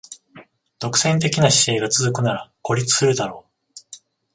[0.79, 3.81] 独占的な姿勢が続くなら孤立するだろう